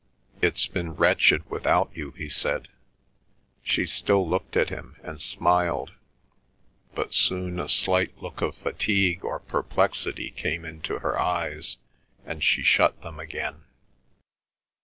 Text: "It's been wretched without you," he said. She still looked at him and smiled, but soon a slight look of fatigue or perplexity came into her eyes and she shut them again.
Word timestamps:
"It's 0.41 0.65
been 0.65 0.95
wretched 0.95 1.47
without 1.47 1.91
you," 1.93 2.09
he 2.13 2.27
said. 2.27 2.69
She 3.61 3.85
still 3.85 4.27
looked 4.27 4.57
at 4.57 4.69
him 4.69 4.95
and 5.03 5.21
smiled, 5.21 5.91
but 6.95 7.13
soon 7.13 7.59
a 7.59 7.67
slight 7.69 8.17
look 8.19 8.41
of 8.41 8.55
fatigue 8.57 9.23
or 9.23 9.39
perplexity 9.39 10.31
came 10.31 10.65
into 10.65 10.97
her 11.01 11.19
eyes 11.19 11.77
and 12.25 12.43
she 12.43 12.63
shut 12.63 13.03
them 13.03 13.19
again. 13.19 13.65